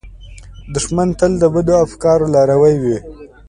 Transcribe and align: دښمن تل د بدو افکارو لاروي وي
دښمن 0.73 1.09
تل 1.19 1.31
د 1.39 1.43
بدو 1.53 1.73
افکارو 1.85 2.31
لاروي 2.35 2.75
وي 2.83 2.97